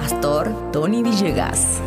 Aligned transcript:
Pastor 0.00 0.72
Tony 0.72 1.02
Villegas. 1.02 1.78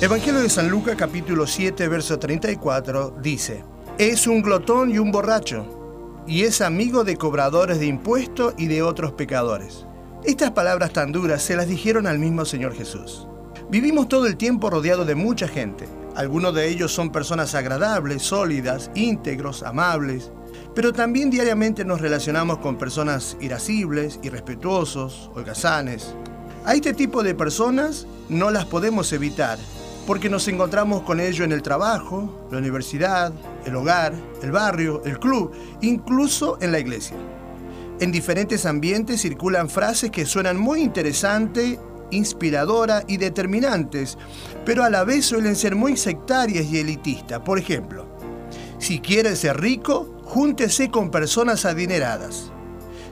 Evangelio 0.00 0.42
de 0.42 0.48
San 0.48 0.70
Lucas 0.70 0.94
capítulo 0.96 1.48
7 1.48 1.88
verso 1.88 2.20
34 2.20 3.16
dice, 3.20 3.64
es 3.98 4.28
un 4.28 4.42
glotón 4.42 4.92
y 4.92 5.00
un 5.00 5.10
borracho, 5.10 6.22
y 6.24 6.42
es 6.42 6.60
amigo 6.60 7.02
de 7.02 7.16
cobradores 7.16 7.80
de 7.80 7.86
impuestos 7.86 8.54
y 8.56 8.68
de 8.68 8.82
otros 8.82 9.10
pecadores. 9.14 9.86
Estas 10.22 10.52
palabras 10.52 10.92
tan 10.92 11.10
duras 11.10 11.42
se 11.42 11.56
las 11.56 11.66
dijeron 11.66 12.06
al 12.06 12.20
mismo 12.20 12.44
Señor 12.44 12.76
Jesús. 12.76 13.26
Vivimos 13.68 14.06
todo 14.08 14.28
el 14.28 14.36
tiempo 14.36 14.70
rodeado 14.70 15.04
de 15.04 15.16
mucha 15.16 15.48
gente. 15.48 15.88
Algunos 16.14 16.54
de 16.54 16.68
ellos 16.68 16.92
son 16.92 17.10
personas 17.10 17.56
agradables, 17.56 18.22
sólidas, 18.22 18.92
íntegros, 18.94 19.64
amables, 19.64 20.30
pero 20.74 20.92
también 20.92 21.30
diariamente 21.30 21.84
nos 21.84 22.00
relacionamos 22.00 22.58
con 22.58 22.76
personas 22.76 23.36
irascibles, 23.40 24.20
irrespetuosos, 24.22 25.30
holgazanes. 25.34 26.14
A 26.64 26.74
este 26.74 26.92
tipo 26.92 27.22
de 27.22 27.34
personas 27.34 28.06
no 28.28 28.50
las 28.50 28.66
podemos 28.66 29.12
evitar 29.12 29.58
porque 30.06 30.28
nos 30.28 30.48
encontramos 30.48 31.02
con 31.02 31.20
ello 31.20 31.44
en 31.44 31.52
el 31.52 31.62
trabajo, 31.62 32.48
la 32.50 32.58
universidad, 32.58 33.32
el 33.64 33.76
hogar, 33.76 34.12
el 34.42 34.50
barrio, 34.50 35.02
el 35.04 35.18
club, 35.18 35.52
incluso 35.82 36.58
en 36.60 36.72
la 36.72 36.80
iglesia. 36.80 37.16
En 38.00 38.10
diferentes 38.10 38.66
ambientes 38.66 39.20
circulan 39.20 39.68
frases 39.68 40.10
que 40.10 40.24
suenan 40.24 40.58
muy 40.58 40.80
interesantes, 40.80 41.78
inspiradoras 42.10 43.04
y 43.06 43.18
determinantes, 43.18 44.18
pero 44.64 44.84
a 44.84 44.90
la 44.90 45.04
vez 45.04 45.26
suelen 45.26 45.54
ser 45.54 45.76
muy 45.76 45.96
sectarias 45.96 46.66
y 46.66 46.78
elitistas. 46.78 47.40
Por 47.40 47.58
ejemplo, 47.58 48.06
si 48.78 49.00
quiere 49.00 49.36
ser 49.36 49.60
rico, 49.60 50.19
júntese 50.30 50.92
con 50.92 51.10
personas 51.10 51.64
adineradas. 51.64 52.52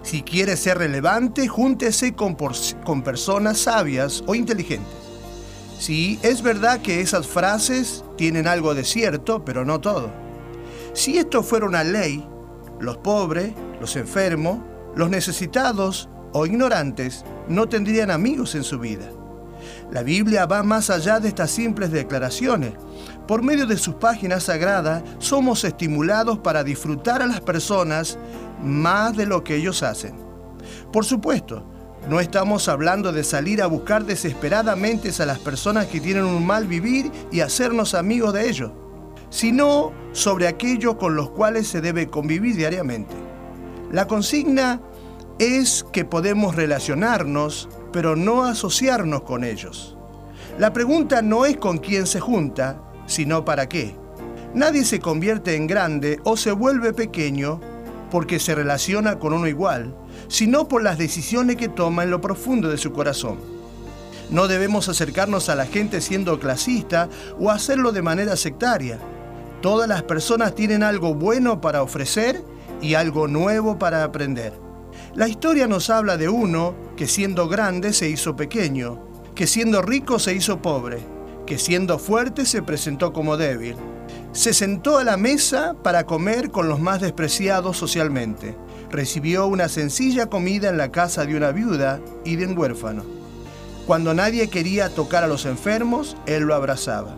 Si 0.04 0.22
quiere 0.22 0.56
ser 0.56 0.78
relevante, 0.78 1.48
júntese 1.48 2.14
con, 2.14 2.36
con 2.84 3.02
personas 3.02 3.58
sabias 3.58 4.22
o 4.28 4.36
inteligentes. 4.36 4.94
Sí, 5.80 6.20
es 6.22 6.42
verdad 6.42 6.80
que 6.80 7.00
esas 7.00 7.26
frases 7.26 8.04
tienen 8.16 8.46
algo 8.46 8.72
de 8.72 8.84
cierto, 8.84 9.44
pero 9.44 9.64
no 9.64 9.80
todo. 9.80 10.12
Si 10.92 11.18
esto 11.18 11.42
fuera 11.42 11.66
una 11.66 11.82
ley, 11.82 12.24
los 12.78 12.98
pobres, 12.98 13.52
los 13.80 13.96
enfermos, 13.96 14.60
los 14.94 15.10
necesitados 15.10 16.08
o 16.32 16.46
ignorantes 16.46 17.24
no 17.48 17.68
tendrían 17.68 18.12
amigos 18.12 18.54
en 18.54 18.62
su 18.62 18.78
vida. 18.78 19.10
La 19.90 20.02
Biblia 20.02 20.44
va 20.44 20.62
más 20.62 20.90
allá 20.90 21.18
de 21.18 21.28
estas 21.28 21.50
simples 21.50 21.90
declaraciones. 21.90 22.74
Por 23.26 23.42
medio 23.42 23.66
de 23.66 23.78
sus 23.78 23.94
páginas 23.94 24.44
sagradas 24.44 25.02
somos 25.18 25.64
estimulados 25.64 26.38
para 26.38 26.62
disfrutar 26.62 27.22
a 27.22 27.26
las 27.26 27.40
personas 27.40 28.18
más 28.62 29.16
de 29.16 29.26
lo 29.26 29.42
que 29.44 29.56
ellos 29.56 29.82
hacen. 29.82 30.14
Por 30.92 31.04
supuesto, 31.04 31.64
no 32.08 32.20
estamos 32.20 32.68
hablando 32.68 33.12
de 33.12 33.24
salir 33.24 33.62
a 33.62 33.66
buscar 33.66 34.04
desesperadamente 34.04 35.10
a 35.20 35.26
las 35.26 35.38
personas 35.38 35.86
que 35.86 36.00
tienen 36.00 36.24
un 36.24 36.46
mal 36.46 36.66
vivir 36.66 37.10
y 37.30 37.40
hacernos 37.40 37.94
amigos 37.94 38.32
de 38.34 38.48
ellos, 38.48 38.72
sino 39.30 39.92
sobre 40.12 40.48
aquellos 40.48 40.96
con 40.96 41.16
los 41.16 41.30
cuales 41.30 41.66
se 41.66 41.80
debe 41.80 42.08
convivir 42.08 42.56
diariamente. 42.56 43.14
La 43.90 44.06
consigna 44.06 44.80
es 45.38 45.84
que 45.92 46.04
podemos 46.04 46.56
relacionarnos, 46.56 47.68
pero 47.92 48.16
no 48.16 48.44
asociarnos 48.44 49.22
con 49.22 49.44
ellos. 49.44 49.96
La 50.58 50.72
pregunta 50.72 51.22
no 51.22 51.46
es 51.46 51.56
con 51.56 51.78
quién 51.78 52.06
se 52.06 52.20
junta, 52.20 52.80
sino 53.06 53.44
para 53.44 53.68
qué. 53.68 53.94
Nadie 54.54 54.84
se 54.84 55.00
convierte 55.00 55.54
en 55.54 55.66
grande 55.66 56.20
o 56.24 56.36
se 56.36 56.52
vuelve 56.52 56.92
pequeño 56.92 57.60
porque 58.10 58.38
se 58.38 58.54
relaciona 58.54 59.18
con 59.18 59.32
uno 59.32 59.46
igual, 59.46 59.94
sino 60.28 60.66
por 60.66 60.82
las 60.82 60.98
decisiones 60.98 61.56
que 61.56 61.68
toma 61.68 62.02
en 62.04 62.10
lo 62.10 62.20
profundo 62.20 62.68
de 62.68 62.78
su 62.78 62.92
corazón. 62.92 63.38
No 64.30 64.48
debemos 64.48 64.88
acercarnos 64.88 65.48
a 65.48 65.54
la 65.54 65.66
gente 65.66 66.00
siendo 66.00 66.38
clasista 66.38 67.08
o 67.38 67.50
hacerlo 67.50 67.92
de 67.92 68.02
manera 68.02 68.36
sectaria. 68.36 68.98
Todas 69.62 69.88
las 69.88 70.02
personas 70.02 70.54
tienen 70.54 70.82
algo 70.82 71.14
bueno 71.14 71.60
para 71.60 71.82
ofrecer 71.82 72.42
y 72.82 72.94
algo 72.94 73.26
nuevo 73.26 73.78
para 73.78 74.04
aprender. 74.04 74.52
La 75.14 75.28
historia 75.28 75.66
nos 75.66 75.90
habla 75.90 76.16
de 76.16 76.28
uno 76.28 76.74
que 76.98 77.06
siendo 77.06 77.48
grande 77.48 77.94
se 77.94 78.10
hizo 78.10 78.36
pequeño, 78.36 79.00
que 79.36 79.46
siendo 79.46 79.80
rico 79.80 80.18
se 80.18 80.34
hizo 80.34 80.60
pobre, 80.60 80.98
que 81.46 81.56
siendo 81.56 81.98
fuerte 81.98 82.44
se 82.44 82.60
presentó 82.60 83.12
como 83.12 83.36
débil. 83.36 83.76
Se 84.32 84.52
sentó 84.52 84.98
a 84.98 85.04
la 85.04 85.16
mesa 85.16 85.76
para 85.82 86.04
comer 86.06 86.50
con 86.50 86.68
los 86.68 86.80
más 86.80 87.00
despreciados 87.00 87.76
socialmente 87.78 88.56
recibió 88.90 89.46
una 89.46 89.68
sencilla 89.68 90.26
comida 90.26 90.70
en 90.70 90.78
la 90.78 90.90
casa 90.90 91.24
de 91.24 91.36
una 91.36 91.52
viuda 91.52 92.00
y 92.24 92.36
de 92.36 92.46
un 92.46 92.58
huérfano. 92.58 93.04
Cuando 93.86 94.12
nadie 94.12 94.48
quería 94.48 94.88
tocar 94.88 95.22
a 95.22 95.28
los 95.28 95.46
enfermos, 95.46 96.16
él 96.26 96.44
lo 96.44 96.54
abrazaba. 96.54 97.16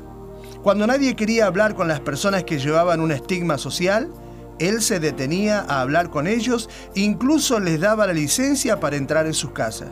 Cuando 0.63 0.87
nadie 0.87 1.17
quería 1.17 1.47
hablar 1.47 1.75
con 1.75 1.89
las 1.89 2.01
personas 2.01 2.45
que 2.45 2.59
llevaban 2.59 3.01
un 3.01 3.13
estigma 3.13 3.57
social, 3.57 4.11
él 4.61 4.83
se 4.83 5.01
detenía 5.01 5.65
a 5.67 5.81
hablar 5.81 6.11
con 6.11 6.27
ellos, 6.27 6.69
incluso 6.95 7.59
les 7.59 7.81
daba 7.81 8.07
la 8.07 8.13
licencia 8.13 8.79
para 8.79 8.97
entrar 8.97 9.27
en 9.27 9.35
sus 9.35 9.53
casas. 9.53 9.89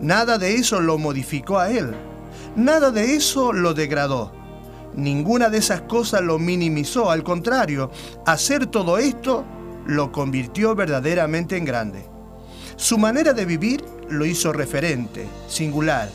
Nada 0.00 0.36
de 0.38 0.56
eso 0.56 0.80
lo 0.80 0.98
modificó 0.98 1.58
a 1.58 1.70
él. 1.70 1.94
Nada 2.56 2.90
de 2.90 3.14
eso 3.14 3.52
lo 3.52 3.72
degradó. 3.72 4.32
Ninguna 4.94 5.48
de 5.48 5.58
esas 5.58 5.82
cosas 5.82 6.20
lo 6.20 6.40
minimizó. 6.40 7.10
Al 7.10 7.22
contrario, 7.22 7.90
hacer 8.26 8.66
todo 8.66 8.98
esto 8.98 9.44
lo 9.86 10.10
convirtió 10.10 10.74
verdaderamente 10.74 11.56
en 11.56 11.64
grande. 11.64 12.04
Su 12.76 12.98
manera 12.98 13.32
de 13.32 13.44
vivir 13.44 13.84
lo 14.10 14.26
hizo 14.26 14.52
referente, 14.52 15.26
singular. 15.46 16.10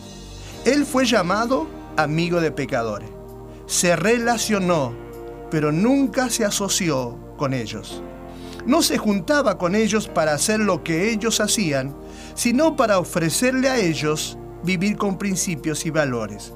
Él 0.65 0.85
fue 0.85 1.05
llamado 1.05 1.67
amigo 1.95 2.41
de 2.41 2.51
pecadores. 2.51 3.09
Se 3.65 3.95
relacionó, 3.95 4.93
pero 5.49 5.71
nunca 5.71 6.29
se 6.29 6.45
asoció 6.45 7.17
con 7.37 7.53
ellos. 7.53 8.01
No 8.65 8.81
se 8.81 8.97
juntaba 8.97 9.57
con 9.57 9.75
ellos 9.75 10.07
para 10.07 10.33
hacer 10.33 10.59
lo 10.59 10.83
que 10.83 11.11
ellos 11.11 11.39
hacían, 11.39 11.95
sino 12.35 12.75
para 12.75 12.99
ofrecerle 12.99 13.69
a 13.69 13.79
ellos 13.79 14.37
vivir 14.63 14.97
con 14.97 15.17
principios 15.17 15.85
y 15.85 15.89
valores. 15.89 16.53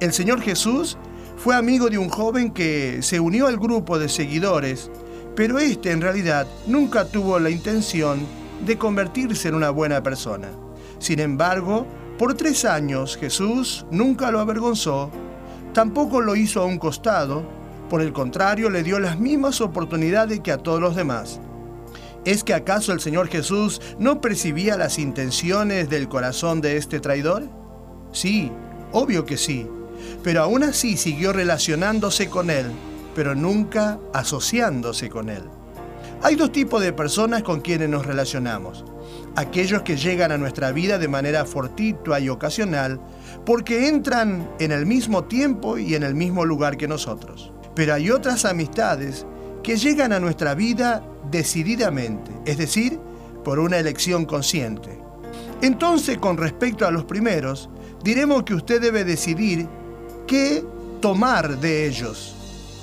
El 0.00 0.12
Señor 0.12 0.40
Jesús 0.40 0.96
fue 1.36 1.56
amigo 1.56 1.88
de 1.90 1.98
un 1.98 2.08
joven 2.08 2.52
que 2.52 2.98
se 3.02 3.18
unió 3.18 3.46
al 3.46 3.58
grupo 3.58 3.98
de 3.98 4.08
seguidores 4.08 4.90
pero 5.38 5.60
este 5.60 5.92
en 5.92 6.00
realidad 6.00 6.48
nunca 6.66 7.04
tuvo 7.04 7.38
la 7.38 7.48
intención 7.48 8.18
de 8.66 8.76
convertirse 8.76 9.46
en 9.46 9.54
una 9.54 9.70
buena 9.70 10.02
persona. 10.02 10.48
Sin 10.98 11.20
embargo, 11.20 11.86
por 12.18 12.34
tres 12.34 12.64
años 12.64 13.16
Jesús 13.16 13.86
nunca 13.92 14.32
lo 14.32 14.40
avergonzó, 14.40 15.12
tampoco 15.72 16.20
lo 16.20 16.34
hizo 16.34 16.60
a 16.60 16.64
un 16.64 16.76
costado, 16.76 17.44
por 17.88 18.02
el 18.02 18.12
contrario 18.12 18.70
le 18.70 18.82
dio 18.82 18.98
las 18.98 19.18
mismas 19.18 19.60
oportunidades 19.60 20.40
que 20.40 20.52
a 20.52 20.58
todos 20.58 20.80
los 20.80 20.96
demás. 20.96 21.40
¿Es 22.24 22.44
que 22.44 22.54
acaso 22.54 22.92
el 22.92 23.00
Señor 23.00 23.28
Jesús 23.28 23.80
no 23.98 24.20
percibía 24.20 24.76
las 24.76 24.98
intenciones 24.98 25.88
del 25.88 26.08
corazón 26.08 26.60
de 26.60 26.76
este 26.76 27.00
traidor? 27.00 27.48
Sí, 28.12 28.52
obvio 28.92 29.24
que 29.24 29.36
sí, 29.36 29.66
pero 30.22 30.42
aún 30.42 30.62
así 30.62 30.96
siguió 30.96 31.32
relacionándose 31.32 32.28
con 32.28 32.50
él 32.50 32.66
pero 33.18 33.34
nunca 33.34 33.98
asociándose 34.12 35.08
con 35.08 35.28
Él. 35.28 35.42
Hay 36.22 36.36
dos 36.36 36.52
tipos 36.52 36.80
de 36.80 36.92
personas 36.92 37.42
con 37.42 37.60
quienes 37.60 37.88
nos 37.88 38.06
relacionamos. 38.06 38.84
Aquellos 39.34 39.82
que 39.82 39.96
llegan 39.96 40.30
a 40.30 40.38
nuestra 40.38 40.70
vida 40.70 40.98
de 40.98 41.08
manera 41.08 41.44
fortuita 41.44 42.20
y 42.20 42.28
ocasional 42.28 43.00
porque 43.44 43.88
entran 43.88 44.48
en 44.60 44.70
el 44.70 44.86
mismo 44.86 45.24
tiempo 45.24 45.78
y 45.78 45.96
en 45.96 46.04
el 46.04 46.14
mismo 46.14 46.44
lugar 46.44 46.76
que 46.76 46.86
nosotros. 46.86 47.52
Pero 47.78 47.94
hay 47.94 48.10
otras 48.10 48.44
amistades 48.44 49.24
que 49.62 49.76
llegan 49.76 50.12
a 50.12 50.18
nuestra 50.18 50.56
vida 50.56 51.00
decididamente, 51.30 52.32
es 52.44 52.58
decir, 52.58 52.98
por 53.44 53.60
una 53.60 53.78
elección 53.78 54.24
consciente. 54.24 54.98
Entonces, 55.62 56.18
con 56.18 56.38
respecto 56.38 56.88
a 56.88 56.90
los 56.90 57.04
primeros, 57.04 57.70
diremos 58.02 58.42
que 58.42 58.54
usted 58.54 58.80
debe 58.80 59.04
decidir 59.04 59.68
qué 60.26 60.64
tomar 61.00 61.60
de 61.60 61.86
ellos 61.86 62.34